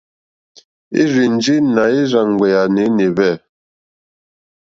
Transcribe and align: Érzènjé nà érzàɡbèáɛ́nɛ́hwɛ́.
Érzènjé 1.01 1.55
nà 1.73 1.83
érzàɡbèáɛ́nɛ́hwɛ́. 1.99 3.33